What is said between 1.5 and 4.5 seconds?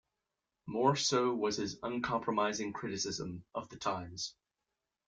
his uncompromising criticism of the times.